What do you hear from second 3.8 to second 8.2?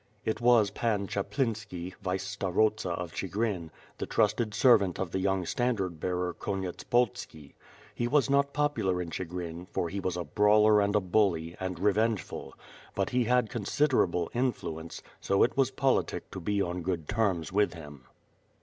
the trusted servant of the young standard bearer Konyetspolski. He